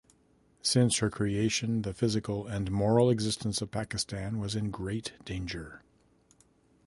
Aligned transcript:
Since 0.63 0.97
her 0.97 1.11
creation, 1.11 1.83
the 1.83 1.93
physical 1.93 2.47
and 2.47 2.71
moral 2.71 3.11
existence 3.11 3.61
of 3.61 3.69
Pakistan 3.69 4.39
was 4.39 4.55
in 4.55 4.71
great 4.71 5.13
danger. 5.25 5.83